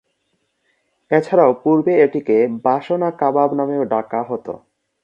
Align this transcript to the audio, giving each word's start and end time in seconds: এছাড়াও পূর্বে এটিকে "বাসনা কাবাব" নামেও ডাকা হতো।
এছাড়াও 1.11 1.51
পূর্বে 1.63 1.93
এটিকে 2.03 2.35
"বাসনা 2.63 3.09
কাবাব" 3.19 3.49
নামেও 3.59 3.83
ডাকা 3.93 4.19
হতো। 4.23 4.53